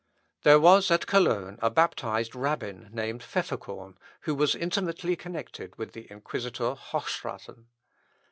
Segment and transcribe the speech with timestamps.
[0.41, 6.09] There was at Cologne a baptized Rabbin, named Pfefferkorn, who was intimately connected with the
[6.09, 7.67] inquisitor Hochstraten.